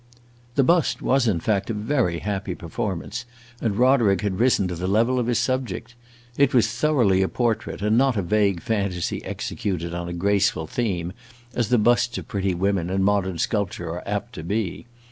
[0.55, 3.25] The bust was in fact a very happy performance,
[3.61, 5.93] and Roderick had risen to the level of his subject.
[6.39, 11.13] It was thoroughly a portrait, and not a vague fantasy executed on a graceful theme,
[11.53, 14.87] as the busts of pretty women, in modern sculpture, are apt to be.